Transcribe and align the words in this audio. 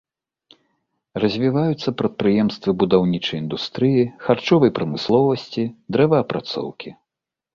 Развіваюцца 1.23 1.89
прадпрыемствы 2.01 2.71
будаўнічай 2.83 3.37
індустрыі, 3.43 4.01
харчовай 4.27 4.73
прамысловасці, 4.79 5.63
дрэваапрацоўкі. 5.97 6.89